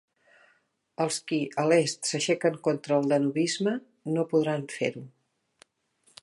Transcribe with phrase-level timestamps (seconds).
[1.03, 3.75] Els qui, a l'Est, s'aixequen contra el Danovisme,
[4.17, 5.05] no podran fer-ho.